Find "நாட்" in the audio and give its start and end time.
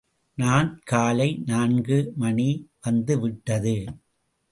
0.37-0.71